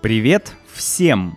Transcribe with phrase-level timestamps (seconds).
[0.00, 1.36] Привет всем!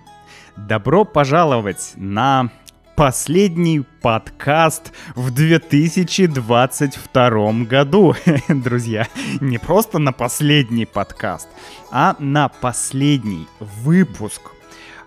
[0.55, 2.51] Добро пожаловать на
[2.95, 8.13] последний подкаст в 2022 году.
[8.47, 9.07] Друзья,
[9.39, 11.49] не просто на последний подкаст,
[11.89, 14.51] а на последний выпуск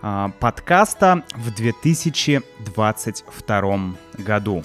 [0.02, 3.78] а, подкаста в 2022
[4.18, 4.64] году.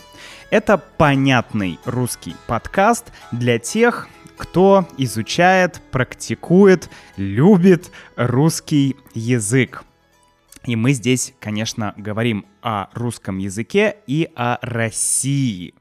[0.50, 9.84] Это понятный русский подкаст для тех, кто изучает, практикует, любит русский язык.
[10.64, 15.74] И мы здесь, конечно, говорим о русском языке и о России.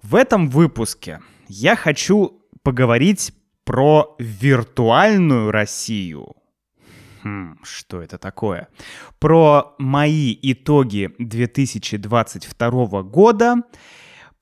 [0.00, 3.32] В этом выпуске я хочу поговорить
[3.64, 6.36] про виртуальную Россию.
[7.24, 8.68] Хм, что это такое?
[9.18, 13.56] Про мои итоги 2022 года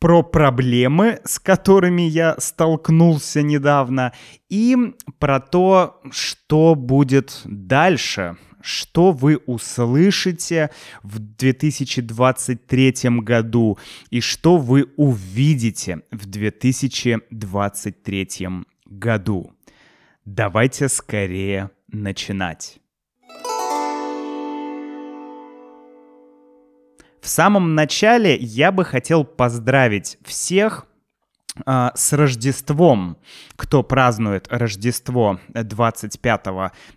[0.04, 4.12] про проблемы, с которыми я столкнулся недавно,
[4.50, 4.77] и
[5.19, 10.69] про то, что будет дальше, что вы услышите
[11.02, 13.78] в 2023 году
[14.11, 18.28] и что вы увидите в 2023
[18.84, 19.52] году.
[20.27, 22.78] Давайте скорее начинать.
[27.25, 30.84] В самом начале я бы хотел поздравить всех
[31.64, 33.17] э, с Рождеством,
[33.56, 36.47] кто празднует Рождество 25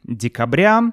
[0.04, 0.92] декабря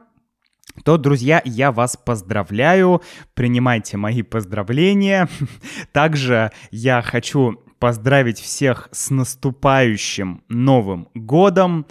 [0.85, 3.03] то, друзья, я вас поздравляю,
[3.35, 5.29] принимайте мои поздравления.
[5.93, 11.87] Также я хочу поздравить всех с наступающим Новым годом.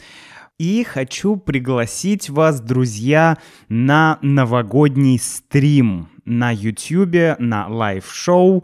[0.58, 8.63] И хочу пригласить вас, друзья, на новогодний стрим на YouTube, на live -шоу,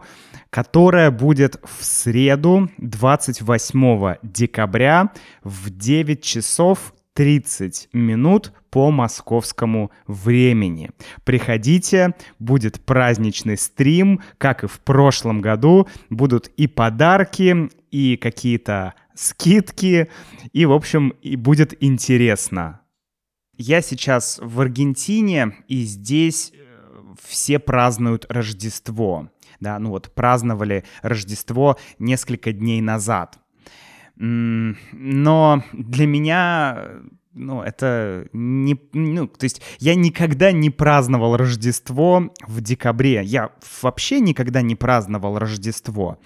[0.50, 10.90] которое будет в среду 28 декабря в 9 часов 30 минут по московскому времени.
[11.24, 15.88] Приходите, будет праздничный стрим, как и в прошлом году.
[16.08, 20.08] Будут и подарки, и какие-то скидки,
[20.52, 22.80] и, в общем, и будет интересно.
[23.56, 26.52] Я сейчас в Аргентине, и здесь
[27.22, 29.30] все празднуют Рождество.
[29.60, 33.38] Да, ну вот праздновали Рождество несколько дней назад.
[34.16, 38.76] Но для меня ну, это не...
[38.92, 43.22] Ну, то есть я никогда не праздновал Рождество в декабре.
[43.24, 43.50] Я
[43.82, 46.18] вообще никогда не праздновал Рождество.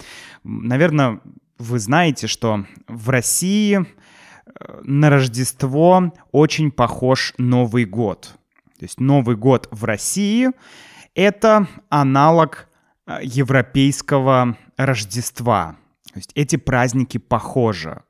[0.45, 1.21] Наверное,
[1.59, 8.35] вы знаете, что в России э, на Рождество очень похож Новый год.
[8.79, 10.51] То есть Новый год в России—
[11.15, 12.69] это аналог
[13.07, 15.77] э, европейского Рождества.
[16.13, 18.03] То есть эти праздники похожи.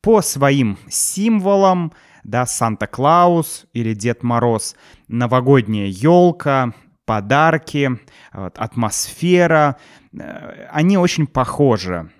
[0.00, 1.92] По своим символам,
[2.24, 4.76] да, Санта-Клаус или Дед Мороз,
[5.08, 6.72] новогодняя елка,
[7.04, 7.98] подарки,
[8.32, 9.76] атмосфера,
[10.12, 12.10] э, они очень похожи.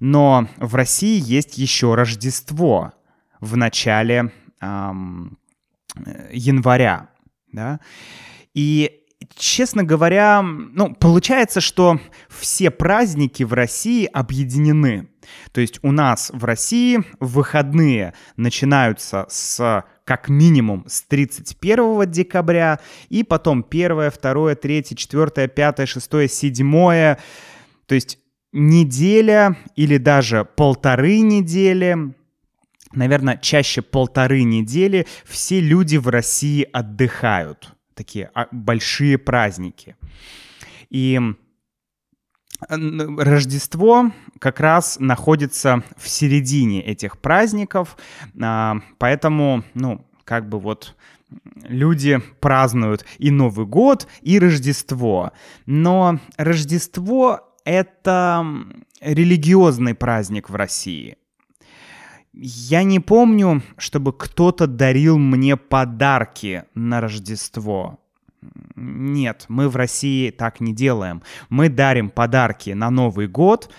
[0.00, 2.92] Но в России есть еще Рождество
[3.40, 5.38] в начале эм,
[6.32, 7.10] января,
[7.52, 7.80] да,
[8.54, 9.04] и
[9.36, 15.08] честно говоря, ну, получается, что все праздники в России объединены.
[15.52, 23.22] То есть у нас в России выходные начинаются с как минимум с 31 декабря, и
[23.22, 27.16] потом 1, 2, 3, 4, 5, 6, 7.
[27.86, 28.18] То есть
[28.52, 32.14] неделя или даже полторы недели
[32.96, 37.74] наверное, чаще полторы недели все люди в России отдыхают.
[37.94, 39.96] Такие а, большие праздники.
[40.90, 41.20] И
[42.68, 47.96] Рождество как раз находится в середине этих праздников,
[48.40, 50.96] а, поэтому, ну, как бы вот
[51.62, 55.32] люди празднуют и Новый год, и Рождество.
[55.66, 58.46] Но Рождество— это
[59.00, 61.16] религиозный праздник в России—
[62.36, 68.00] я не помню, чтобы кто-то дарил мне подарки на Рождество.
[68.74, 71.22] Нет, мы в России так не делаем.
[71.48, 73.72] Мы дарим подарки на Новый год,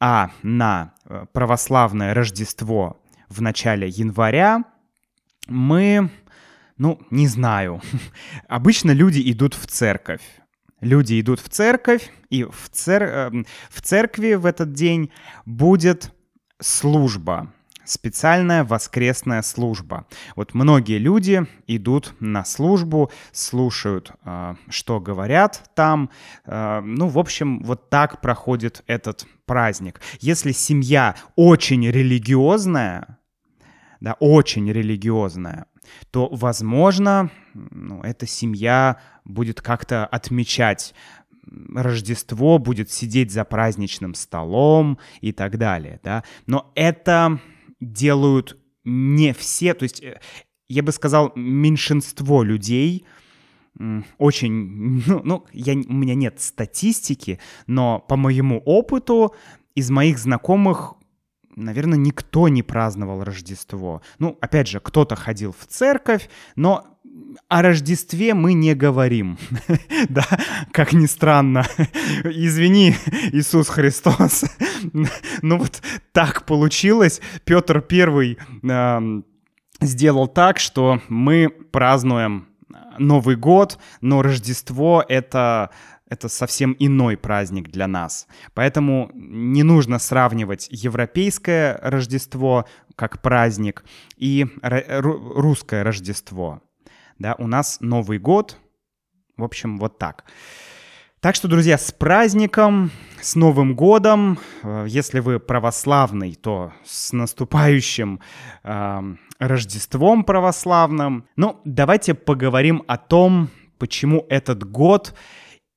[0.00, 4.64] а на э, православное Рождество в начале января
[5.46, 6.10] мы,
[6.76, 7.80] ну, не знаю.
[8.48, 10.22] Обычно люди идут в церковь.
[10.80, 13.02] Люди идут в церковь, и в, цер...
[13.02, 15.10] Эм, в церкви в этот день
[15.44, 16.12] будет
[16.58, 17.52] служба
[17.84, 20.06] специальная воскресная служба.
[20.36, 26.10] Вот многие люди идут на службу, слушают, э, что говорят там.
[26.44, 30.00] Э, ну, в общем, вот так проходит этот праздник.
[30.20, 33.18] Если семья очень религиозная,
[34.00, 35.66] да, очень религиозная,
[36.10, 40.94] то, возможно, ну, эта семья будет как-то отмечать
[41.74, 46.22] Рождество, будет сидеть за праздничным столом и так далее, да.
[46.46, 47.40] Но это
[47.80, 50.20] делают не все, то есть э,
[50.68, 53.04] я бы сказал, меньшинство людей
[54.18, 59.34] очень, ну, ну я, у меня нет статистики, но по моему опыту
[59.74, 60.94] из моих знакомых
[61.56, 64.02] наверное, никто не праздновал Рождество.
[64.18, 66.98] Ну, опять же, кто-то ходил в церковь, но
[67.48, 69.38] о Рождестве мы не говорим.
[70.08, 70.26] да,
[70.72, 71.64] как ни странно.
[72.24, 72.94] Извини,
[73.32, 74.44] Иисус Христос.
[75.42, 75.82] ну вот
[76.12, 77.20] так получилось.
[77.44, 79.22] Петр Первый э,
[79.80, 82.48] сделал так, что мы празднуем
[82.98, 85.70] Новый год, но Рождество— это
[86.10, 88.26] это совсем иной праздник для нас.
[88.52, 92.66] Поэтому не нужно сравнивать европейское Рождество
[92.96, 93.84] как праздник
[94.16, 96.60] и русское Рождество.
[97.20, 98.56] Да, у нас Новый год,
[99.36, 100.24] в общем, вот так.
[101.20, 102.90] Так что, друзья, с праздником,
[103.20, 104.38] с Новым годом.
[104.62, 108.20] Э, если вы православный, то с наступающим
[108.64, 109.00] э,
[109.38, 111.26] Рождеством православным.
[111.36, 115.14] Ну, давайте поговорим о том, почему этот год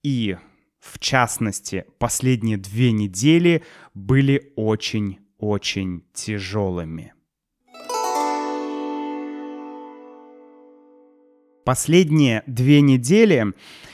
[0.02, 0.38] и,
[0.80, 7.14] в частности, последние две недели были очень-очень тяжелыми.
[11.66, 13.54] Последние две недели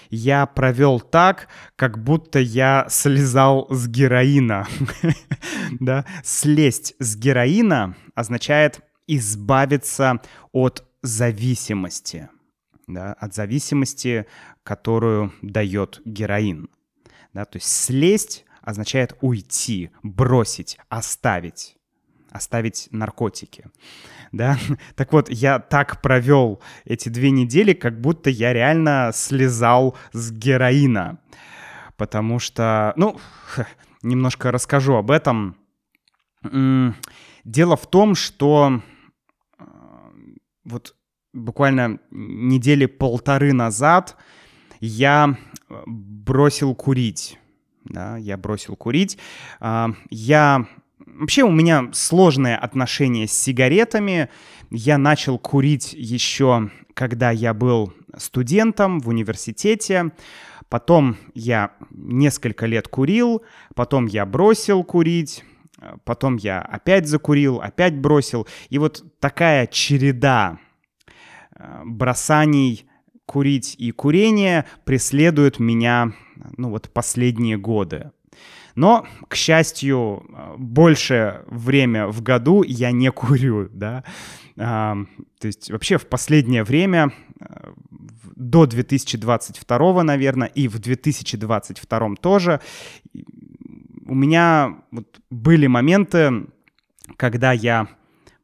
[0.10, 4.68] я провел так, как будто я слезал с героина.
[5.80, 6.06] да?
[6.24, 10.20] Слезть с героина означает избавиться
[10.52, 12.30] от зависимости
[12.90, 14.26] да, от зависимости,
[14.64, 16.70] которую дает героин.
[17.34, 21.78] Да, то есть слезть означает уйти, бросить, оставить,
[22.32, 23.66] оставить наркотики.
[24.32, 24.58] Да?
[24.96, 31.20] Так вот, я так провел эти две недели, как будто я реально слезал с героина.
[31.98, 33.20] Потому что, ну,
[34.02, 35.56] немножко расскажу об этом.
[37.44, 38.82] Дело в том, что
[39.58, 39.64] э,
[40.64, 40.96] вот
[41.34, 44.16] буквально недели полторы назад
[44.80, 45.38] я
[45.70, 47.38] э, бросил курить.
[47.86, 49.18] Да, я бросил курить.
[49.60, 50.68] А, я...
[51.20, 54.30] Вообще у меня сложное отношение с сигаретами.
[54.72, 60.12] Я начал курить еще, когда я был студентом в университете.
[60.70, 63.44] Потом я несколько лет курил,
[63.76, 65.44] потом я бросил курить,
[66.04, 68.48] потом я опять закурил, опять бросил.
[68.70, 70.60] И вот такая череда
[71.60, 72.86] Э, бросаний
[73.26, 76.14] курить и курения преследуют меня,
[76.58, 78.12] ну вот, последние годы.
[78.80, 80.26] Но, к счастью,
[80.58, 84.06] больше время в году я не курю, да.
[84.58, 84.96] А,
[85.38, 87.12] то есть вообще в последнее время,
[87.42, 87.74] э,
[88.38, 92.62] до 2022, наверное, и в 2022 тоже,
[94.06, 96.48] у меня вот были моменты,
[97.18, 97.90] когда я,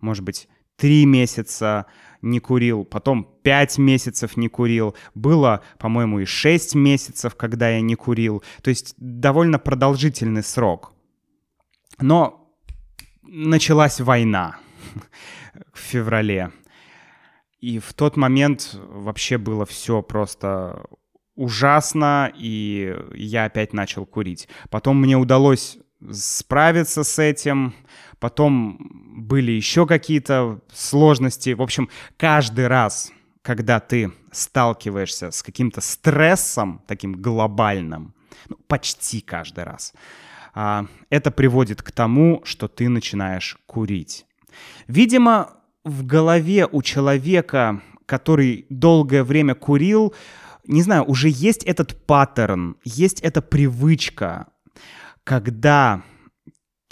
[0.02, 1.86] может быть, три месяца
[2.22, 7.95] не курил, потом 5 месяцев не курил, было, по-моему, и 6 месяцев, когда я не
[7.95, 10.94] курил, то есть довольно продолжительный срок.
[12.00, 12.51] Но
[13.22, 14.58] началась война
[15.74, 16.51] в феврале,
[17.60, 20.86] и в тот момент вообще было все просто
[21.36, 24.48] ужасно, и я опять начал курить.
[24.70, 25.77] Потом мне удалось
[26.12, 27.74] справиться с этим,
[28.20, 28.78] потом
[29.16, 31.52] были еще какие-то сложности.
[31.52, 38.14] В общем, каждый раз, когда ты сталкиваешься с каким-то стрессом, таким глобальным,
[38.50, 39.94] ну, почти каждый раз,
[40.54, 44.26] а, это приводит к тому, что ты начинаешь курить.
[44.88, 50.14] Видимо, в голове у человека, который долгое время курил,
[50.66, 54.48] не знаю, уже есть этот паттерн, есть эта привычка,
[55.25, 56.03] когда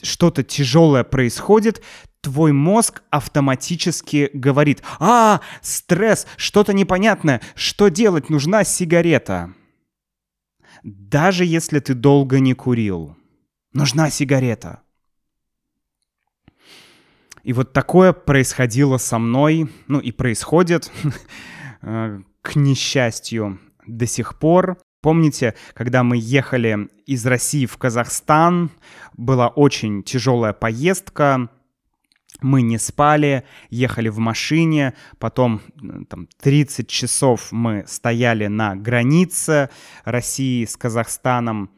[0.01, 1.81] что-то тяжелое происходит,
[2.19, 9.53] твой мозг автоматически говорит, а, стресс, что-то непонятное, что делать, нужна сигарета.
[10.83, 13.15] Даже если ты долго не курил,
[13.71, 14.81] нужна сигарета.
[17.43, 20.91] И вот такое происходило со мной, ну и происходит,
[21.81, 24.77] э, к несчастью, до сих пор.
[25.03, 28.71] Помните, когда мы ехали из России в Казахстан,
[29.17, 31.49] была очень тяжелая поездка,
[32.41, 35.59] мы не спали, ехали в машине, потом
[36.09, 39.69] там, 30 часов мы стояли на границе
[40.05, 41.69] России с Казахстаном.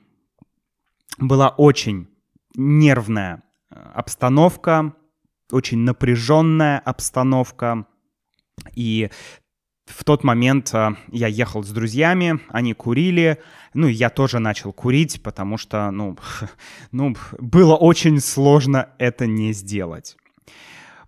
[1.18, 2.08] Была очень
[2.56, 3.42] нервная
[3.72, 4.94] э, обстановка,
[5.52, 7.88] очень напряженная обстановка.
[8.76, 9.10] И
[9.86, 13.40] в тот момент а, я ехал с друзьями, они курили,
[13.74, 16.18] ну, я тоже начал курить, потому что, ну,
[16.92, 20.18] ну, было очень сложно это не сделать.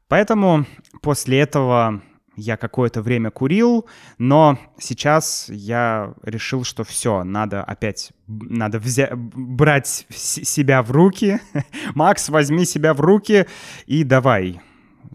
[0.08, 0.66] Поэтому
[1.02, 2.02] после этого
[2.38, 3.88] я какое-то время курил,
[4.20, 11.42] но сейчас я решил, что все, надо опять, надо взять, брать себя в руки.
[11.96, 13.48] Макс, возьми себя в руки
[13.88, 14.62] и давай,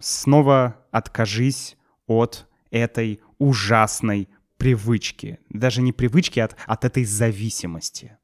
[0.01, 1.77] снова откажись
[2.07, 5.39] от этой ужасной привычки.
[5.49, 8.17] Даже не привычки, а от, от этой зависимости.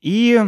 [0.00, 0.40] И,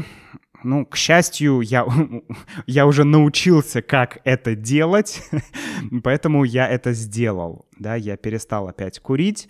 [0.64, 1.86] ну, к счастью, я,
[2.66, 5.22] я уже научился, как это делать,
[6.02, 7.66] поэтому я это сделал.
[7.78, 9.48] Да, я перестал опять курить,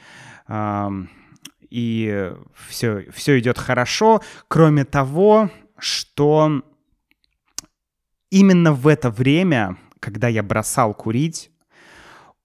[1.71, 2.32] и
[2.68, 6.62] все, все идет хорошо, кроме того, что
[8.30, 11.50] именно в это время, когда я бросал курить,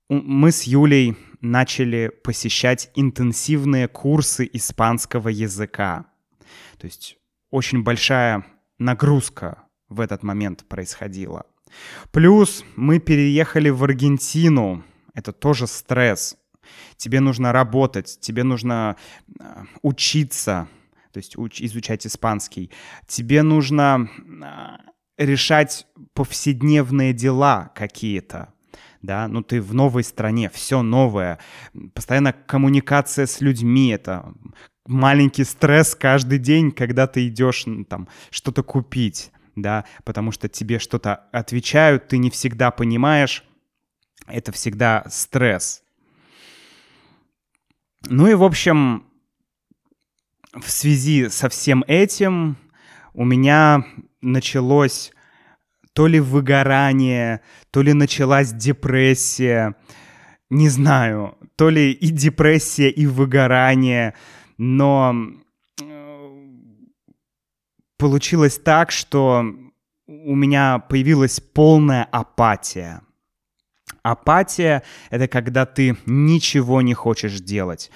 [0.10, 6.06] мы с Юлей начали посещать интенсивные курсы испанского языка.
[6.78, 7.18] То есть
[7.50, 8.46] очень большая
[8.78, 11.46] нагрузка в этот момент происходила.
[12.12, 14.84] Плюс мы переехали в Аргентину.
[15.14, 16.38] Это тоже стресс.
[16.98, 18.98] Тебе нужно работать, тебе нужно
[19.40, 20.68] э, учиться,
[21.14, 22.72] то есть уч- изучать испанский.
[23.08, 24.10] Тебе нужно
[25.18, 28.54] э, решать повседневные дела какие-то
[29.02, 31.40] да, ну ты в новой стране, все новое,
[31.94, 34.34] постоянно коммуникация с людьми, это
[34.88, 41.28] маленький стресс каждый день, когда ты идешь там что-то купить, да, потому что тебе что-то
[41.32, 43.44] отвечают, ты не всегда понимаешь,
[44.26, 45.84] это всегда стресс.
[48.10, 49.06] Ну и, в общем,
[50.54, 52.58] в связи со всем этим
[53.14, 53.86] у меня
[54.22, 55.12] началось
[55.98, 59.74] то ли выгорание, то ли началась депрессия,
[60.52, 64.14] не знаю, то ли и депрессия, и выгорание,
[64.60, 65.16] но
[67.98, 69.44] получилось так, что
[70.06, 73.02] у меня появилась полная апатия.
[74.04, 77.90] Апатия— это когда ты ничего не хочешь делать.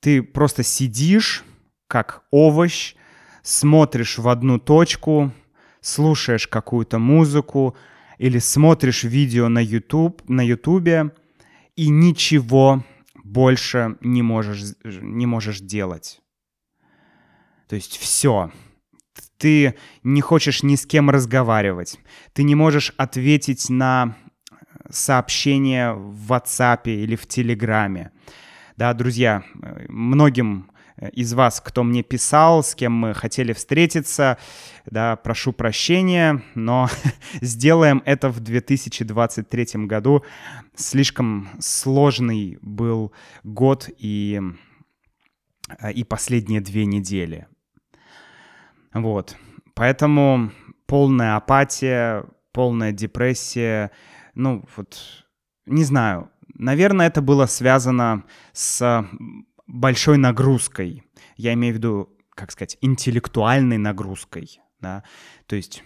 [0.00, 1.42] Ты просто сидишь,
[1.86, 2.96] как овощ,
[3.42, 5.32] смотришь в одну точку,
[5.80, 7.76] слушаешь какую-то музыку
[8.18, 11.12] или смотришь видео на YouTube, на YouTube
[11.76, 12.84] и ничего
[13.24, 16.20] больше не можешь, не можешь делать.
[17.68, 18.50] То есть все.
[19.38, 21.98] Ты не хочешь ни с кем разговаривать.
[22.32, 24.16] Ты не можешь ответить на
[24.90, 28.10] сообщение в WhatsApp или в Телеграме.
[28.76, 29.44] Да, друзья,
[29.88, 30.70] многим
[31.12, 34.38] из вас, кто мне писал, с кем мы хотели встретиться.
[34.86, 36.88] Да, прошу прощения, но
[37.40, 40.24] сделаем это в 2023 году.
[40.74, 43.12] Слишком сложный был
[43.44, 44.40] год и,
[45.94, 47.46] и последние две недели.
[48.92, 49.36] Вот.
[49.74, 50.50] Поэтому
[50.86, 53.90] полная апатия, полная депрессия.
[54.34, 55.24] Ну, вот,
[55.66, 56.30] не знаю.
[56.54, 59.06] Наверное, это было связано с
[59.72, 61.04] большой нагрузкой.
[61.36, 64.60] Я имею в виду, как сказать, интеллектуальной нагрузкой.
[64.80, 65.04] Да?
[65.46, 65.84] То есть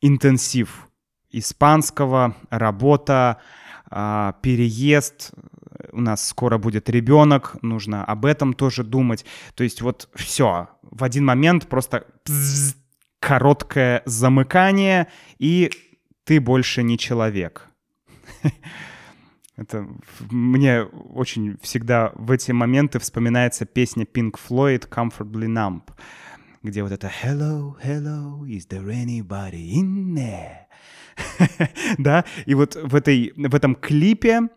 [0.00, 0.88] интенсив
[1.30, 3.38] испанского, работа,
[3.90, 5.32] а, переезд,
[5.92, 9.24] у нас скоро будет ребенок, нужно об этом тоже думать.
[9.54, 12.06] То есть вот все, в один момент просто
[13.20, 15.70] короткое замыкание, и
[16.24, 17.68] ты больше не человек.
[19.60, 19.86] Это
[20.30, 25.82] мне очень всегда в эти моменты вспоминается песня Pink Floyd «Comfortably Numb»,
[26.62, 33.34] где вот это «Hello, hello, is there anybody in there?» Да, и вот в, этой,
[33.36, 34.48] в этом клипе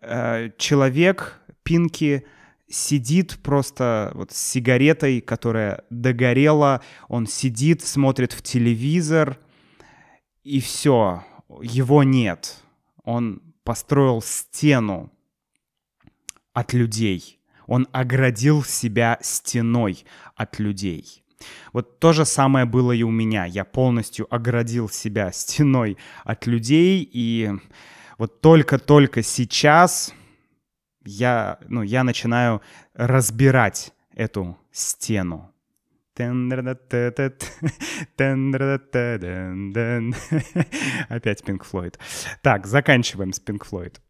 [0.00, 2.26] э, человек, Пинки,
[2.68, 9.38] сидит просто вот с сигаретой, которая догорела, он сидит, смотрит в телевизор,
[10.42, 11.22] и все,
[11.62, 12.56] его нет.
[13.04, 15.10] Он построил стену
[16.52, 17.38] от людей.
[17.66, 20.04] Он оградил себя стеной
[20.34, 21.22] от людей.
[21.72, 23.44] Вот то же самое было и у меня.
[23.44, 27.50] Я полностью оградил себя стеной от людей, и
[28.18, 30.12] вот только-только сейчас
[31.04, 32.62] я, ну, я начинаю
[32.94, 35.51] разбирать эту стену.
[41.08, 41.98] Опять Pink Floyd.
[42.42, 44.00] Так, заканчиваем с Floyd.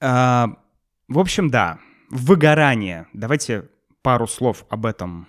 [0.00, 0.56] А,
[1.08, 1.78] в общем, да,
[2.10, 3.06] выгорание.
[3.12, 3.68] Давайте
[4.02, 5.28] пару слов об этом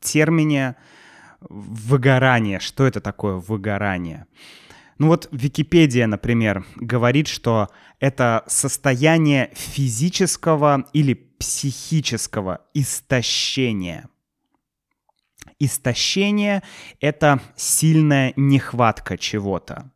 [0.00, 0.76] термине.
[1.40, 2.60] Выгорание.
[2.60, 4.26] Что это такое выгорание?
[4.98, 7.68] Ну вот Википедия, например, говорит, что
[8.00, 14.08] это состояние физического или психического истощения.
[15.58, 16.62] Истощение—
[17.00, 19.90] это сильная нехватка чего-то.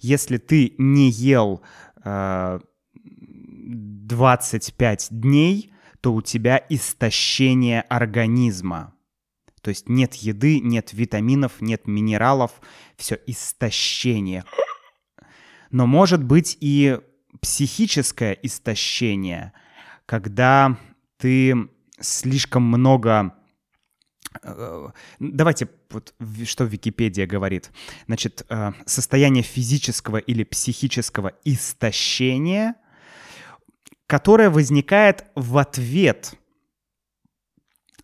[0.00, 1.62] Если ты не ел
[2.04, 2.60] э,
[2.94, 8.94] 25 дней, то у тебя истощение организма.
[9.60, 12.52] То есть нет еды, нет витаминов, нет минералов,
[12.96, 14.44] все истощение.
[15.70, 17.00] Но может быть и
[17.40, 19.52] психическое истощение,
[20.06, 20.78] когда
[21.18, 23.34] ты слишком много
[25.18, 26.14] Давайте, вот
[26.44, 27.70] что Википедия говорит.
[28.06, 32.74] Значит, э, состояние физического или психического истощения,
[34.06, 36.34] которое возникает в ответ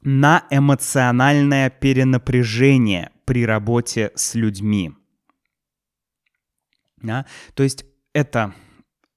[0.00, 4.92] на эмоциональное перенапряжение при работе с людьми.
[6.96, 7.26] Да?
[7.54, 8.54] То есть это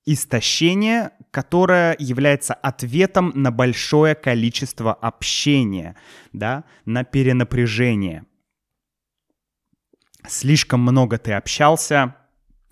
[0.05, 5.97] истощение, которое является ответом на большое количество общения,
[6.31, 8.23] да, на перенапряжение.
[10.25, 12.15] Слишком много ты общался,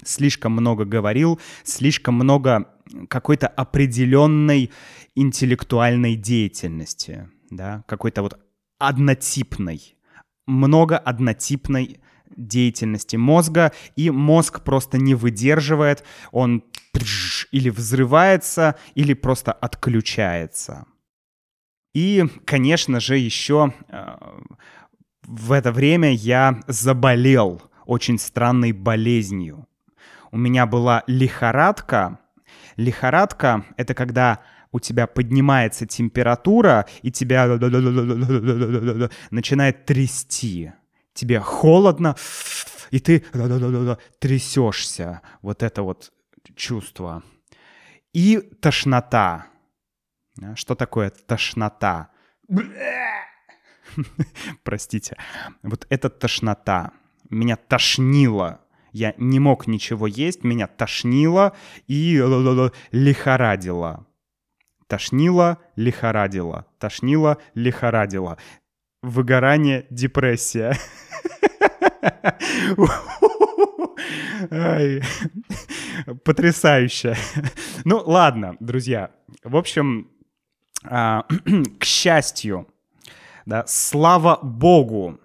[0.01, 2.69] слишком много говорил, слишком много
[3.09, 4.71] какой-то определенной
[5.13, 8.39] интеллектуальной деятельности да, какой-то вот
[8.79, 9.97] однотипной,
[10.45, 11.99] много однотипной
[12.37, 16.63] деятельности мозга, и мозг просто не выдерживает, он
[17.53, 20.85] или взрывается, или просто отключается.
[21.93, 24.15] И, конечно же, еще э,
[25.21, 29.67] в это время я заболел очень странной болезнью.
[30.31, 32.17] У меня была лихорадка.
[32.75, 34.39] Лихорадка— это когда
[34.71, 37.45] у тебя поднимается температура, и тебя
[39.29, 40.71] начинает трясти.
[41.13, 42.15] Тебе холодно,
[42.89, 43.23] и ты
[44.17, 45.21] трясешься.
[45.43, 46.11] Вот это вот
[46.55, 47.21] чувство.
[48.13, 49.47] И тошнота.
[50.55, 52.09] Что такое тошнота?
[54.63, 55.17] Простите.
[55.63, 56.91] Вот это тошнота.
[57.29, 58.61] Меня тошнило.
[58.91, 61.55] Я не мог ничего есть, меня тошнило
[61.87, 62.21] и
[62.91, 64.05] лихорадило.
[64.87, 66.67] Тошнило, лихорадило.
[66.77, 68.37] Тошнило, лихорадило.
[69.01, 70.77] Выгорание, депрессия.
[76.23, 77.15] Потрясающе.
[77.85, 79.11] Ну, ладно, друзья.
[79.43, 80.09] В общем,
[80.83, 81.25] а,
[81.79, 82.67] к счастью,
[83.45, 85.19] да, слава богу,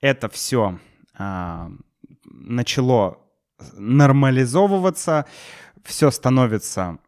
[0.00, 0.78] это все
[1.14, 1.70] а,
[2.24, 3.18] начало
[3.74, 5.26] нормализовываться,
[5.84, 6.98] все становится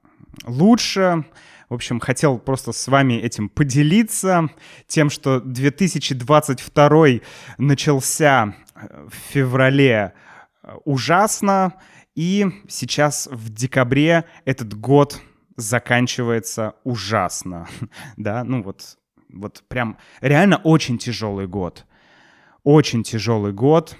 [0.44, 1.24] лучше.
[1.68, 4.48] В общем, хотел просто с вами этим поделиться,
[4.86, 7.06] тем, что 2022
[7.58, 10.12] начался э, в феврале
[10.84, 11.74] ужасно,
[12.14, 15.20] и сейчас в декабре этот год
[15.56, 17.68] заканчивается ужасно,
[18.16, 18.98] да, ну вот,
[19.32, 21.86] вот прям реально очень тяжелый год,
[22.62, 23.96] очень тяжелый год,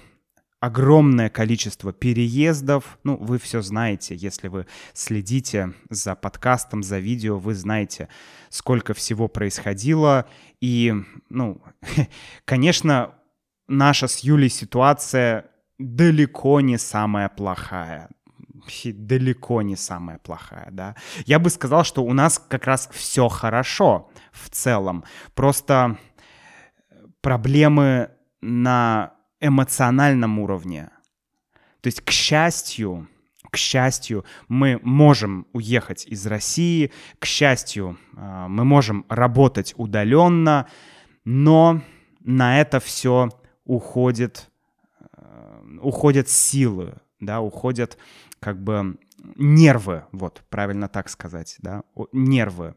[0.59, 2.97] огромное количество переездов.
[3.03, 8.09] Ну, вы все знаете, если вы следите за подкастом, за видео, вы знаете,
[8.49, 10.27] сколько всего происходило.
[10.61, 10.93] И,
[11.29, 11.61] ну,
[12.45, 13.13] конечно,
[13.67, 15.45] наша с Юлей ситуация
[15.77, 18.09] далеко не самая плохая
[18.85, 20.95] далеко не самая плохая, да.
[21.25, 25.03] Я бы сказал, что у нас как раз все хорошо в целом.
[25.33, 25.97] Просто
[27.21, 28.09] проблемы
[28.41, 30.89] на эмоциональном уровне.
[31.81, 33.07] То есть, к счастью,
[33.51, 40.67] к счастью, мы можем уехать из России, к счастью, а, мы можем работать удаленно,
[41.23, 41.81] но
[42.19, 43.29] на это все
[43.63, 44.49] уходит,
[45.85, 47.97] уходят силы, да, уходят
[48.39, 48.97] как бы
[49.35, 52.75] нервы, вот, правильно так сказать, да, нервы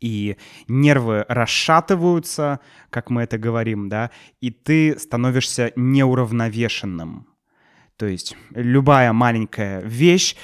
[0.00, 0.36] и
[0.68, 2.60] нервы расшатываются,
[2.90, 4.10] как мы это говорим, да,
[4.40, 7.28] и ты становишься неуравновешенным.
[7.96, 10.36] То есть любая маленькая вещь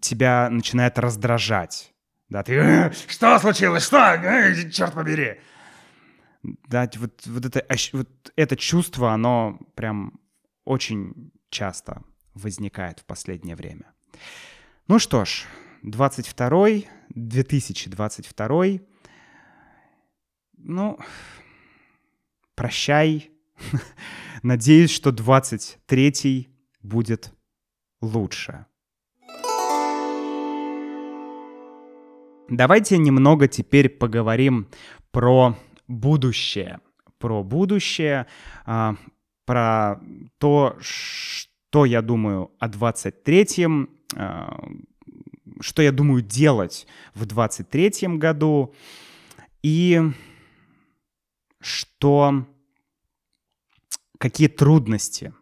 [0.00, 1.94] тебя начинает раздражать.
[2.28, 3.84] Да, ты «Что случилось?
[3.84, 4.20] Что?
[4.70, 5.40] Черт побери!»
[6.42, 10.20] Да, вот, вот, это, вот это чувство, оно прям
[10.68, 12.02] очень часто
[12.34, 13.92] возникает в последнее время.
[14.86, 15.44] Ну что ж,
[15.82, 16.68] 22
[17.10, 18.64] 2022
[20.58, 20.98] ну,
[22.54, 23.30] прощай.
[24.42, 26.48] Надеюсь, что 23-й
[26.82, 27.32] будет
[28.00, 28.66] лучше.
[32.50, 34.68] Давайте немного теперь поговорим
[35.10, 36.80] про будущее.
[37.18, 38.26] Про будущее,
[38.64, 38.96] а,
[39.48, 39.98] про
[40.36, 44.62] то, что я думаю о 23-м, а,
[45.60, 48.74] что я думаю делать в 23-м году,
[49.62, 50.02] и
[51.62, 52.46] что
[54.18, 55.32] какие трудности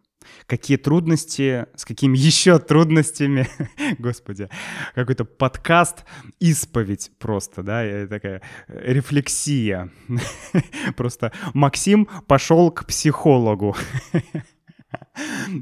[0.47, 3.49] какие трудности, с какими еще трудностями,
[3.99, 4.49] господи,
[4.95, 6.05] какой-то подкаст,
[6.41, 9.91] исповедь просто, да, такая рефлексия.
[10.97, 13.77] Просто Максим пошел к психологу.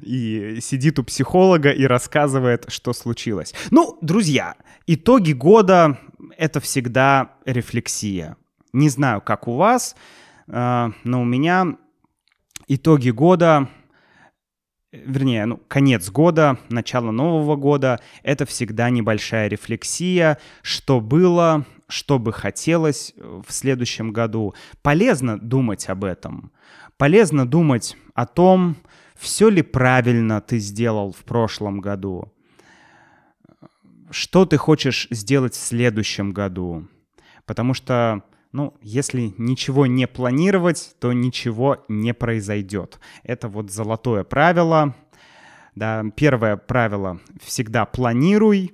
[0.03, 3.55] И сидит у психолога и рассказывает, что случилось.
[3.71, 5.99] Ну, друзья, итоги года—
[6.37, 8.37] это всегда рефлексия.
[8.73, 9.97] Не знаю, как у вас,
[10.49, 11.77] а, но у меня
[12.67, 13.69] итоги года
[15.05, 22.33] вернее, ну, конец года, начало Нового года, это всегда небольшая рефлексия, что было, что бы
[22.33, 24.55] хотелось в следующем году.
[24.83, 26.53] Полезно думать об этом.
[26.97, 28.77] Полезно думать о том,
[29.17, 32.33] все ли правильно ты сделал в прошлом году.
[34.11, 36.87] Что ты хочешь сделать в следующем году.
[37.47, 38.23] Потому что
[38.55, 43.01] ну, если ничего не планировать, то ничего не произойдет.
[43.25, 44.95] Это вот золотое правило.
[45.75, 48.73] Да, первое правило— всегда планируй,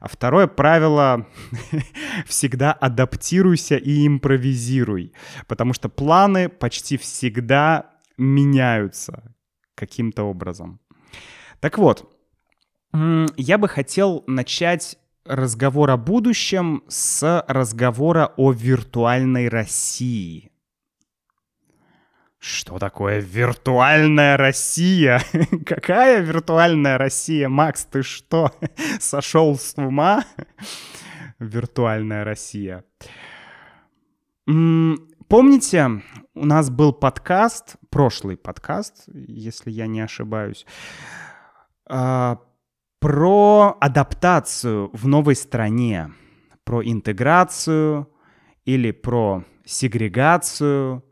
[0.00, 1.28] а второе правило—
[2.26, 5.12] всегда адаптируйся и импровизируй,
[5.46, 9.36] потому что планы почти всегда меняются
[9.76, 10.80] каким-то образом.
[11.60, 12.12] Так вот,
[12.92, 20.50] я бы хотел начать разговор о будущем с разговора о виртуальной России.
[22.38, 25.20] Что такое виртуальная Россия?
[25.66, 27.48] Какая виртуальная Россия?
[27.50, 28.50] Макс, ты что,
[28.98, 30.24] сошел с ума?
[31.38, 32.84] Виртуальная Россия.
[34.46, 36.02] Помните,
[36.34, 40.66] у нас был подкаст, прошлый подкаст, если я не ошибаюсь,
[41.86, 42.40] а,
[43.00, 46.12] про адаптацию в новой стране,
[46.64, 48.08] про интеграцию
[48.64, 51.02] или про сегрегацию.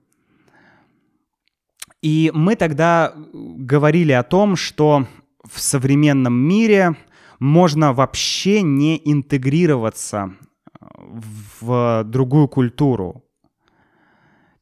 [2.03, 5.07] И мы тогда говорили о том, что
[5.45, 6.95] в современном мире
[7.41, 10.35] можно вообще не интегрироваться
[10.81, 13.25] в другую культуру.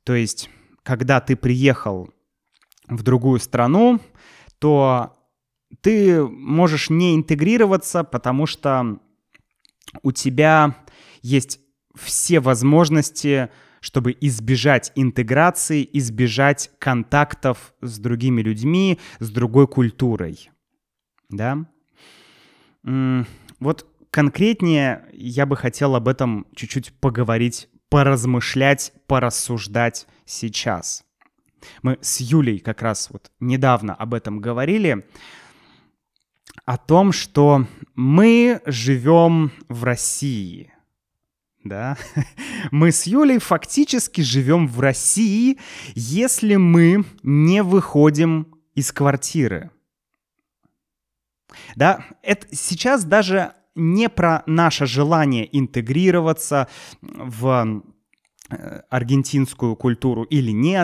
[0.04, 0.48] То есть,
[0.82, 2.08] когда ты приехал
[2.88, 4.00] в другую страну,
[4.58, 5.16] то
[5.80, 8.98] ты можешь не интегрироваться, потому что
[10.02, 10.76] у тебя
[11.22, 11.60] есть
[11.94, 13.50] все возможности,
[13.80, 20.50] чтобы избежать интеграции, избежать контактов с другими людьми, с другой культурой.
[21.30, 21.66] Да?
[23.60, 31.04] Вот конкретнее я бы хотел об этом чуть-чуть поговорить, поразмышлять, порассуждать сейчас.
[31.82, 35.04] Мы с Юлей как раз вот недавно об этом говорили
[36.64, 40.72] о том, что мы живем в России.
[41.64, 41.96] Да?
[42.70, 45.58] Мы с Юлей фактически живем в России,
[45.94, 49.70] если мы не выходим из квартиры.
[51.74, 56.68] Да, это сейчас даже не про наше желание интегрироваться
[57.00, 57.82] в
[58.50, 60.76] э, аргентинскую культуру или не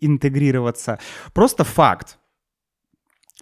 [0.00, 0.98] интегрироваться.
[1.32, 2.18] Просто факт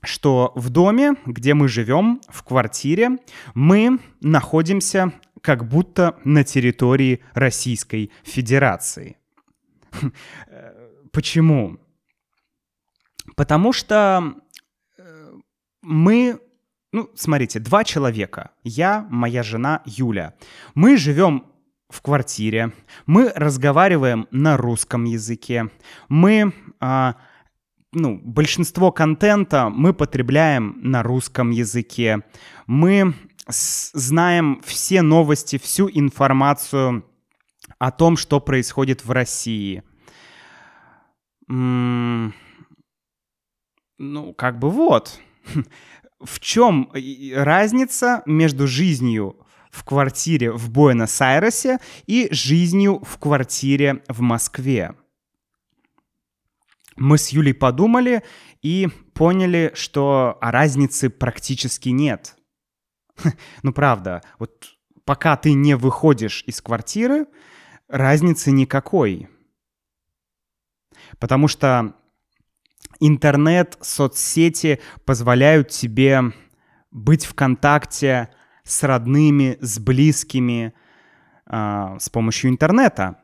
[0.07, 3.19] что в доме, где мы живем, в квартире,
[3.55, 9.17] мы находимся как будто на территории Российской Федерации.
[11.13, 11.79] Почему?
[13.37, 14.35] Потому что
[14.97, 15.33] э,
[15.83, 16.41] мы,
[16.93, 20.35] ну, смотрите, два человека, я, моя жена Юля,
[20.75, 21.45] мы живем
[21.89, 22.73] в квартире,
[23.07, 25.71] мы разговариваем на русском языке,
[26.09, 27.17] мы а,
[27.95, 32.23] ну, большинство контента мы потребляем на русском языке.
[32.67, 33.15] Мы
[33.47, 37.05] знаем все новости, всю информацию
[37.79, 39.83] о том, что происходит в России.
[43.99, 45.21] ну, как бы вот.
[46.21, 46.91] В чем
[47.35, 49.37] разница между жизнью
[49.71, 54.95] в квартире в Буэнос-Айресе и жизнью в квартире в Москве?
[56.97, 58.23] Мы с Юлей подумали
[58.63, 62.37] и поняли, что разницы практически нет.
[63.63, 67.27] Ну правда, вот пока ты не выходишь из квартиры,
[67.89, 69.29] разницы никакой.
[71.19, 71.95] Потому что
[73.01, 76.33] интернет, соцсети позволяют тебе
[76.91, 78.31] быть в контакте
[78.63, 80.75] с родными, с близкими
[81.47, 83.24] э, с помощью интернета.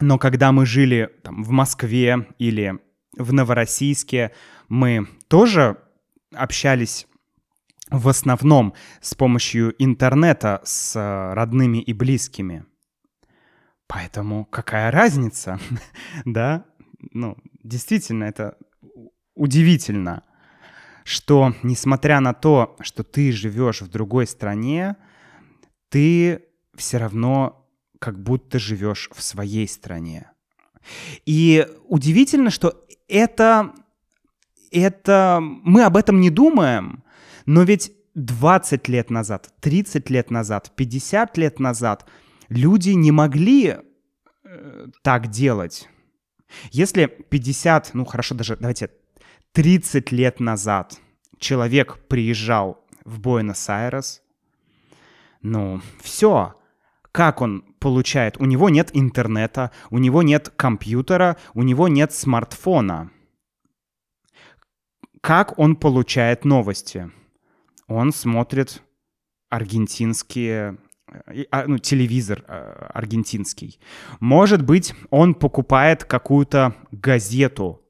[0.00, 2.78] Но когда мы жили там, в Москве или
[3.16, 4.32] в Новороссийске
[4.68, 5.78] мы тоже
[6.34, 7.06] общались
[7.90, 12.64] в основном с помощью интернета с э, родными и близкими.
[13.86, 15.60] Поэтому какая разница,
[16.24, 16.64] да?
[17.12, 18.58] Ну, действительно, это
[19.34, 20.24] удивительно,
[21.04, 24.96] что несмотря на то, что ты живешь в другой стране,
[25.88, 27.65] ты все равно
[27.98, 30.30] как будто живешь в своей стране.
[31.24, 33.72] И удивительно, что это,
[34.70, 37.04] это мы об этом не думаем,
[37.44, 42.06] но ведь 20 лет назад, 30 лет назад, 50 лет назад
[42.48, 43.76] люди не могли
[44.44, 45.88] э, так делать.
[46.70, 48.90] Если 50, ну хорошо, даже давайте
[49.52, 50.98] 30 лет назад
[51.38, 54.22] человек приезжал в Буэнос-Айрес,
[55.42, 56.54] ну все,
[57.12, 58.36] как он получает?
[58.40, 63.12] У него нет интернета, у него нет компьютера, у него нет смартфона.
[65.20, 67.12] Как он получает новости?
[67.86, 68.82] Он смотрит
[69.50, 70.78] аргентинские
[71.52, 73.78] а, ну, телевизор э, аргентинский.
[74.18, 77.82] Может быть, он покупает какую-то газету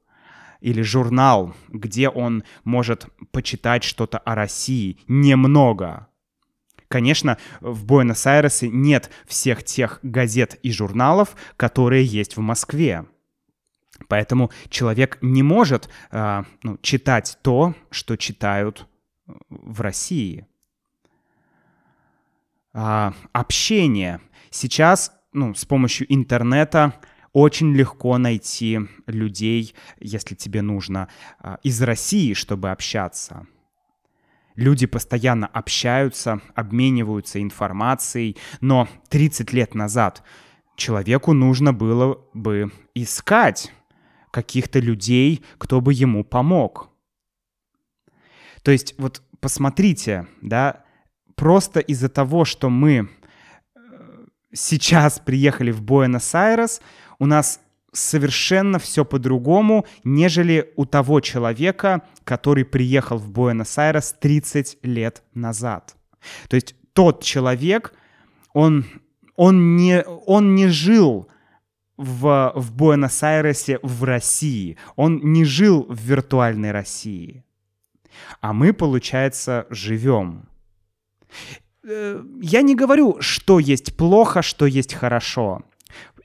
[0.61, 4.99] или журнал, где он может почитать что-то о России.
[5.07, 6.07] Немного.
[6.87, 13.05] Конечно, в Буэнос-Айресе нет всех тех газет и журналов, которые есть в Москве.
[14.07, 18.87] Поэтому человек не может э, ну, читать то, что читают
[19.49, 20.47] в России.
[22.73, 24.21] А, общение.
[24.51, 26.93] Сейчас ну, с помощью интернета
[27.33, 33.47] очень легко найти людей, если тебе нужно, а, из России, чтобы общаться.
[34.57, 40.23] Люди постоянно общаются, обмениваются информацией, но 30 лет назад
[40.75, 43.71] человеку нужно было бы искать
[44.31, 46.89] каких-то людей, кто бы ему помог.
[48.63, 50.83] То есть вот посмотрите, да,
[51.35, 53.09] просто из-за того, что мы
[53.75, 56.81] э, сейчас приехали в Буэнос-Айрес,
[57.19, 65.23] у нас совершенно все по-другому, нежели у того человека, который приехал в Буэнос-Айрес 30 лет
[65.33, 65.95] назад.
[66.49, 67.93] То есть тот человек,
[68.53, 68.85] он,
[69.35, 71.27] он, не, он не жил
[71.97, 77.43] в, в Буэнос-Айресе в России, он не жил в виртуальной России.
[78.41, 80.47] А мы, получается, живем.
[81.83, 85.63] Э, я не говорю, что есть плохо, что есть хорошо.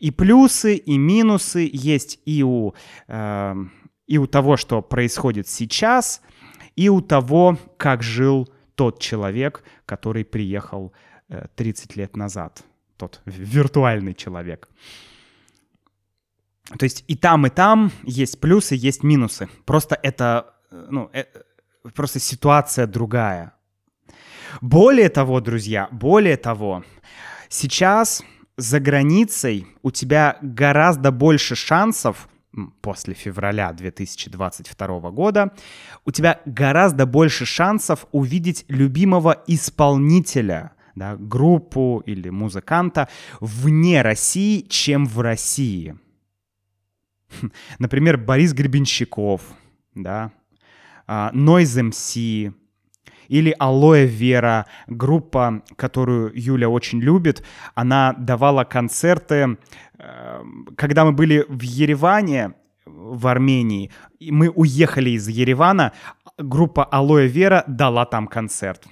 [0.03, 2.75] И плюсы, и минусы есть и у,
[3.07, 3.55] э,
[4.09, 6.21] и у того, что происходит сейчас,
[6.75, 10.93] и у того, как жил тот человек, который приехал
[11.29, 12.65] э, 30 лет назад.
[12.97, 14.69] Тот виртуальный человек.
[16.77, 19.49] То есть и там, и там есть плюсы, есть минусы.
[19.65, 21.27] Просто это, э, ну, э,
[21.95, 23.53] просто ситуация другая.
[24.61, 26.83] Более того, друзья, более того,
[27.49, 28.25] сейчас
[28.57, 32.29] за границей у тебя гораздо больше шансов
[32.81, 35.53] после февраля 2022 года,
[36.05, 43.09] у тебя гораздо больше шансов увидеть любимого исполнителя, да, группу или музыканта
[43.41, 45.97] вне России, чем в России.
[47.79, 49.43] Например, Борис Гребенщиков,
[49.95, 50.33] да,
[51.07, 52.53] а, Noise MC,
[53.28, 57.44] или Алоэ Вера, группа, которую Юля очень любит.
[57.74, 59.58] Она давала концерты,
[59.98, 60.42] э,
[60.76, 62.54] когда мы были в Ереване,
[62.85, 65.92] в Армении, мы уехали из Еревана,
[66.42, 68.85] группа Алоэ Вера дала там концерт.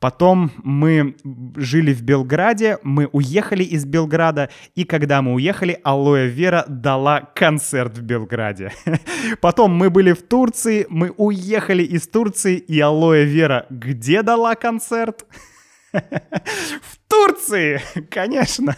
[0.00, 1.16] Потом мы
[1.56, 7.98] жили в Белграде, мы уехали из Белграда, и когда мы уехали, Алоэ Вера дала концерт
[7.98, 8.72] в Белграде.
[9.40, 15.26] Потом мы были в Турции, мы уехали из Турции, и Алоэ Вера где дала концерт?
[15.92, 18.76] В Турции, конечно.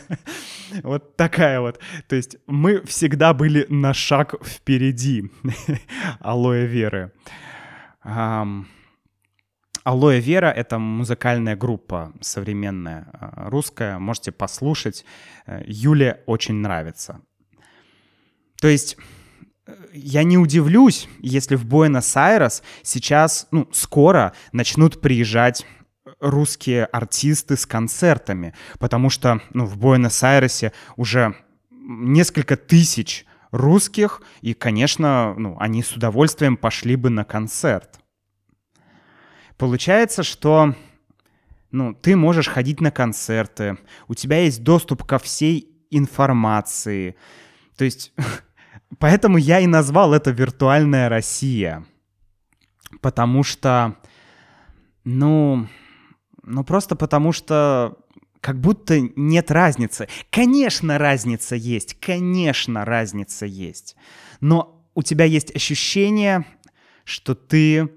[0.82, 1.80] Вот такая вот.
[2.08, 5.30] То есть мы всегда были на шаг впереди
[6.20, 7.12] Алоэ Веры.
[8.02, 8.64] Алоэ
[10.20, 13.98] Вера— это музыкальная группа современная, а, русская.
[13.98, 15.04] Можете послушать.
[15.46, 17.22] Э, Юле очень нравится.
[18.60, 18.98] То есть
[19.66, 25.66] э, я не удивлюсь, если в Буэнос-Айрес сейчас, ну, скоро начнут приезжать
[26.20, 31.34] русские артисты с концертами, потому что, ну, в Буэнос-Айресе уже
[31.70, 38.00] несколько тысяч русских, и, конечно, ну, они с удовольствием пошли бы на концерт.
[39.56, 40.74] Получается, что
[41.70, 47.16] ну, ты можешь ходить на концерты, у тебя есть доступ ко всей информации.
[47.76, 48.12] То есть
[48.98, 51.84] Поэтому я и назвал это «Виртуальная Россия».
[53.00, 53.96] Потому что,
[55.04, 55.68] ну,
[56.42, 57.96] ну просто потому что
[58.40, 60.08] как будто нет разницы.
[60.30, 63.96] Конечно, разница есть, конечно, разница есть.
[64.40, 66.44] Но у тебя есть ощущение,
[67.04, 67.90] что ты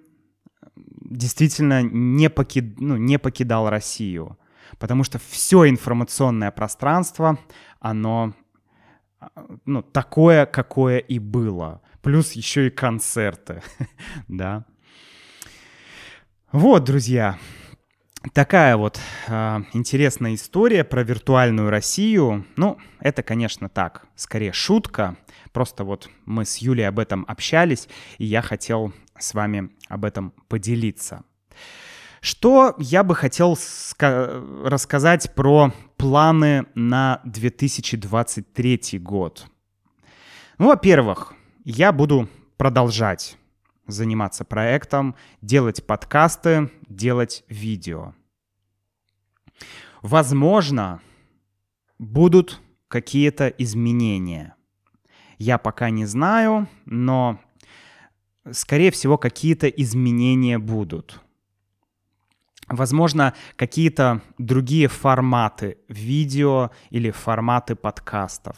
[0.76, 2.80] действительно не, покид...
[2.80, 4.38] ну, не покидал Россию.
[4.80, 7.38] Потому что все информационное пространство,
[7.80, 8.34] оно
[9.66, 11.82] ну, такое, какое и было.
[12.02, 13.62] Плюс еще и концерты,
[14.28, 14.66] да.
[16.52, 17.40] Вот, друзья,
[18.32, 22.46] такая вот э, интересная история про виртуальную Россию.
[22.56, 25.18] Ну, это, конечно, так, скорее шутка.
[25.52, 30.34] Просто вот мы с Юлей об этом общались, и я хотел с вами об этом
[30.48, 31.24] поделиться.
[32.22, 33.58] Что я бы хотел
[34.00, 39.46] рассказать про планы на 2023 год?
[40.58, 41.34] Ну, во-первых,
[41.66, 43.38] я буду продолжать
[43.88, 48.14] заниматься проектом, делать подкасты, делать видео.
[50.02, 51.02] Возможно,
[52.00, 54.56] будут какие-то изменения.
[55.38, 57.40] Я пока не знаю, но,
[58.52, 61.22] скорее всего, какие-то изменения будут.
[62.68, 68.58] Возможно, какие-то другие форматы видео или форматы подкастов.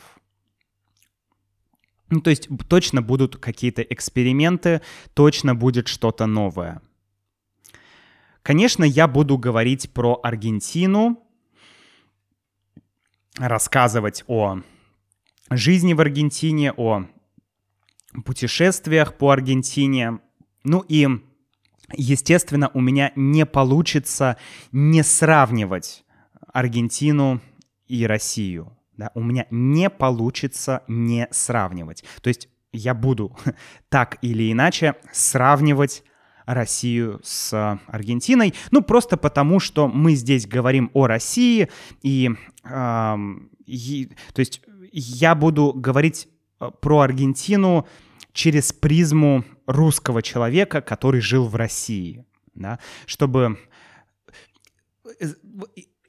[2.10, 4.82] Ну, то есть точно будут какие-то эксперименты,
[5.14, 6.82] точно будет что-то новое.
[8.44, 11.20] Конечно, я буду говорить про Аргентину,
[13.38, 14.62] рассказывать о
[15.50, 17.06] жизни в Аргентине, о
[18.24, 20.20] путешествиях по Аргентине.
[20.64, 21.08] Ну и
[21.94, 24.38] естественно, у меня не получится
[24.72, 26.06] не сравнивать
[26.54, 27.42] Аргентину
[27.88, 28.78] и Россию.
[28.98, 32.04] Да, у меня не получится не сравнивать.
[32.22, 33.38] То есть я буду
[33.90, 36.04] так или иначе сравнивать
[36.46, 38.54] Россию с Аргентиной.
[38.72, 41.70] Ну, просто потому, что мы здесь говорим о России,
[42.04, 42.32] и,
[42.64, 43.16] э,
[43.66, 46.28] и то есть я буду говорить
[46.60, 47.88] э, про Аргентину
[48.32, 53.58] через призму русского человека, который жил в России, да, чтобы
[55.20, 55.26] э,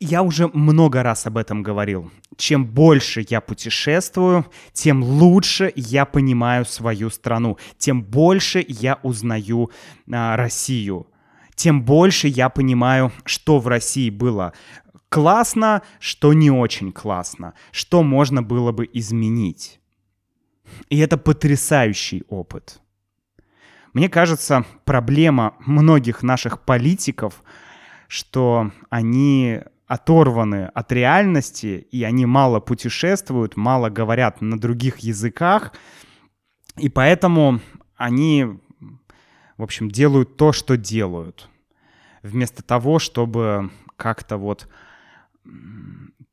[0.00, 2.10] я уже много раз об этом говорил.
[2.36, 9.70] Чем больше я путешествую, тем лучше я понимаю свою страну, тем больше я узнаю
[10.10, 11.06] а, Россию,
[11.54, 14.52] тем больше я понимаю, что в России было
[15.08, 19.80] классно, что не очень классно, что можно было бы изменить.
[20.90, 22.80] И это потрясающий опыт.
[23.94, 27.42] Мне кажется, проблема многих наших политиков,
[28.08, 35.72] что они оторваны от реальности, и они мало путешествуют, мало говорят на других языках,
[36.76, 37.60] и поэтому
[37.96, 38.46] они,
[39.56, 41.48] в общем, делают то, что делают,
[42.22, 44.68] вместо того, чтобы как-то вот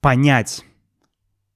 [0.02, 0.66] понять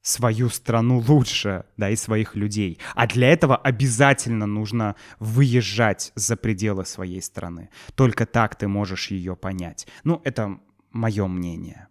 [0.02, 2.80] свою страну лучше, да, и своих людей.
[2.96, 7.70] А для этого обязательно нужно выезжать за пределы своей страны.
[7.96, 9.86] Только так ты можешь ее понять.
[10.06, 10.60] Ну, это
[10.92, 11.88] мое мнение.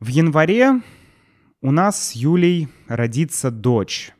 [0.00, 0.80] В январе
[1.60, 4.12] у нас с Юлей родится дочь.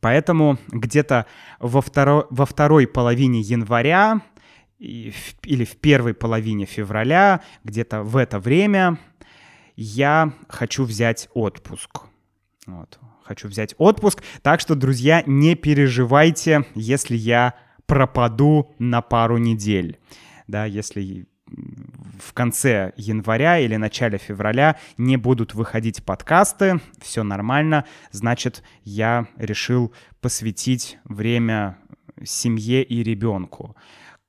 [0.00, 1.26] Поэтому где-то
[1.58, 4.22] во, второ, во второй половине января
[4.78, 8.98] или в первой половине февраля, где-то в это время
[9.76, 12.02] я хочу взять отпуск.
[12.66, 12.98] Вот.
[13.24, 14.22] Хочу взять отпуск.
[14.42, 17.54] Так что, друзья, не переживайте, если я
[17.86, 19.98] пропаду на пару недель.
[20.50, 21.28] Да, если
[22.18, 29.92] в конце января или начале февраля не будут выходить подкасты, все нормально, значит, я решил
[30.20, 31.78] посвятить время
[32.24, 33.76] семье и ребенку.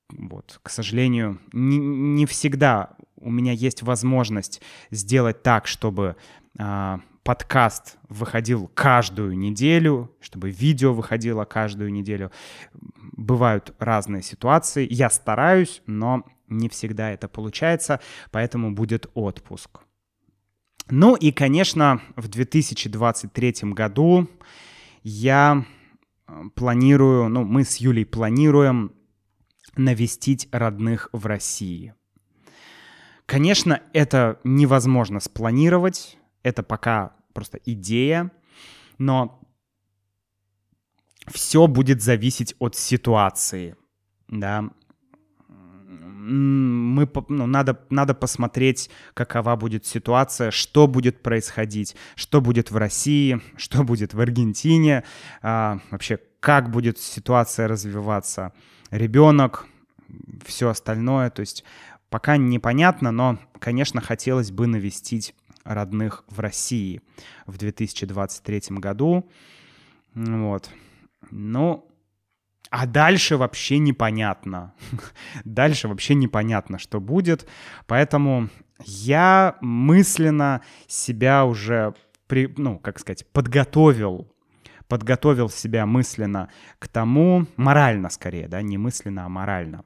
[0.09, 4.61] Вот, к сожалению, не, не всегда у меня есть возможность
[4.91, 6.17] сделать так, чтобы
[6.59, 12.31] э, подкаст выходил каждую неделю, чтобы видео выходило каждую неделю.
[12.73, 14.87] Бывают разные ситуации.
[14.89, 17.99] Я стараюсь, но не всегда это получается,
[18.31, 19.81] поэтому будет отпуск.
[20.89, 24.27] Ну и, конечно, в 2023 году
[25.03, 25.65] я
[26.25, 28.91] а, планирую, ну, мы с Юлей планируем
[29.77, 31.93] навестить родных в России.
[33.25, 38.31] Конечно, это невозможно спланировать, это пока просто идея,
[38.97, 39.39] но
[41.27, 43.75] все будет зависеть от ситуации,
[44.27, 44.69] да.
[45.87, 53.41] мы, ну, надо, надо посмотреть, какова будет ситуация, что будет происходить, что будет в России,
[53.57, 55.03] что будет в Аргентине,
[55.41, 58.53] а, вообще, как будет ситуация развиваться.
[58.89, 59.67] Ребенок,
[60.45, 61.63] все остальное, то есть
[62.09, 65.33] пока непонятно, но, конечно, хотелось бы навестить
[65.63, 67.01] родных в России
[67.45, 69.29] в 2023 году.
[70.13, 70.69] Вот.
[71.29, 71.87] Ну,
[72.69, 74.73] а дальше вообще непонятно.
[75.45, 77.47] дальше вообще непонятно, что будет.
[77.85, 78.49] Поэтому
[78.85, 81.93] я мысленно себя уже,
[82.27, 84.27] при, ну, как сказать, подготовил
[84.87, 89.85] подготовил себя мысленно к тому, морально скорее, да, не мысленно, а морально.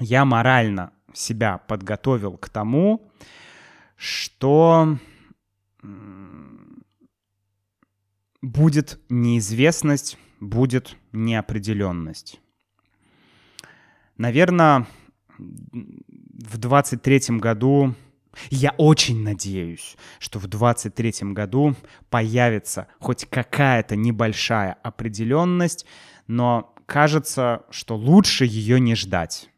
[0.00, 3.08] Я морально себя подготовил к тому,
[3.96, 4.98] что
[8.42, 12.40] будет неизвестность будет неопределенность.
[14.16, 14.86] Наверное,
[15.38, 17.94] в 23 году
[18.50, 21.74] я очень надеюсь, что в 23 году
[22.10, 25.86] появится хоть какая-то небольшая определенность,
[26.26, 29.50] но кажется, что лучше ее не ждать.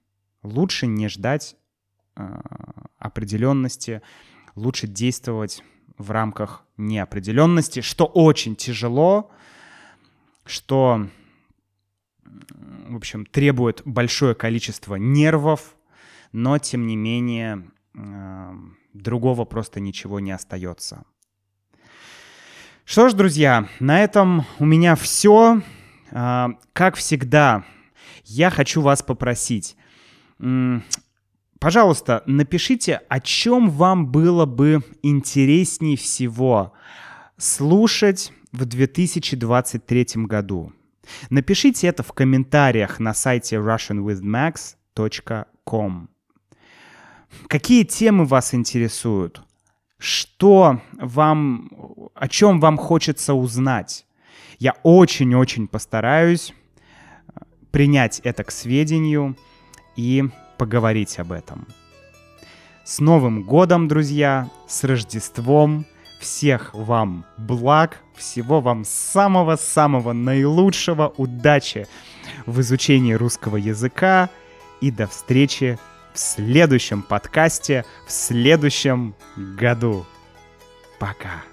[0.43, 1.57] Лучше не ждать
[2.99, 4.03] определенности,
[4.55, 5.63] лучше действовать
[5.99, 9.31] в рамках неопределенности, что очень тяжело,
[10.45, 11.09] что,
[12.25, 15.77] в общем, требует большое количество нервов,
[16.33, 18.53] но, тем не менее, э,
[18.93, 21.05] другого просто ничего не остается.
[22.85, 25.63] Что ж, друзья, на этом у меня все.
[26.11, 27.65] Э, как всегда,
[28.25, 29.77] я хочу вас попросить,
[31.59, 36.73] пожалуйста, напишите, о чем вам было бы интереснее всего
[37.37, 40.73] слушать в 2023 году.
[41.31, 46.09] Напишите это в комментариях на сайте russianwithmax.com.
[47.49, 49.43] Какие темы вас интересуют?
[49.99, 51.71] Что вам,
[52.15, 54.07] о чем вам хочется узнать?
[54.59, 56.55] Я очень-очень постараюсь э,
[57.71, 59.37] принять это к сведению
[59.97, 60.25] и
[60.57, 61.67] поговорить об этом.
[62.85, 64.49] С Новым годом, друзья!
[64.69, 65.87] С Рождеством!
[66.21, 71.87] Всех вам благ, всего вам самого-самого наилучшего, удачи
[72.47, 74.31] в изучении русского языка
[74.81, 75.79] и до встречи
[76.15, 80.07] в следующем подкасте в следующем году.
[80.99, 81.45] Пока.